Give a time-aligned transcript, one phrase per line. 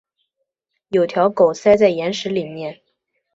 [0.87, 2.81] 有条狗塞在岩石里面